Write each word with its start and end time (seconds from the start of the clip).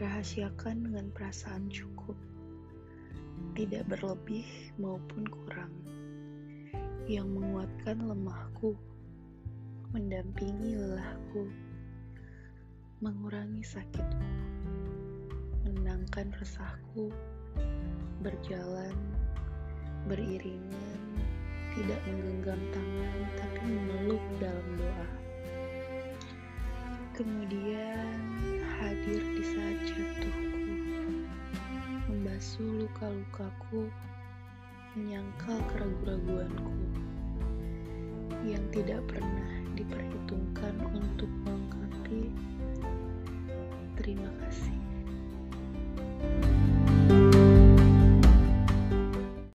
rahasiakan 0.00 0.88
dengan 0.88 1.12
perasaan 1.12 1.68
cukup, 1.68 2.16
tidak 3.52 3.84
berlebih 3.92 4.48
maupun 4.80 5.28
kurang, 5.28 5.72
yang 7.04 7.28
menguatkan 7.28 8.00
lemahku, 8.00 8.72
mendampingi 9.92 10.80
lelahku, 10.80 11.52
mengurangi 13.04 13.60
sakitku, 13.60 14.28
menenangkan 15.68 16.32
resahku, 16.40 17.12
berjalan, 18.24 18.96
beriringan, 20.08 21.00
tidak 21.76 22.00
menggenggam 22.08 22.60
tangan, 22.72 23.18
tapi 23.36 23.60
memeluk 23.68 24.24
dalam 24.40 24.68
doa. 24.80 25.08
Kemudian 27.16 28.19
membasuh 32.60 32.84
luka-lukaku, 32.84 33.88
menyangkal 34.92 35.56
keraguan-raguanku 35.72 36.72
yang 38.44 38.60
tidak 38.72 39.00
pernah 39.08 39.52
diperhitungkan 39.76 40.74
untuk 40.92 41.30
melengkapi. 41.44 42.28
Terima 43.96 44.28
kasih. 44.44 44.89